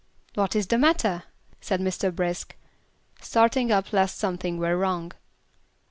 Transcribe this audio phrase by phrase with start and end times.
[0.33, 1.25] "What is the matter?"
[1.59, 2.11] said Mr.
[2.11, 2.55] Brisk,
[3.21, 5.11] starting up lest something were wrong.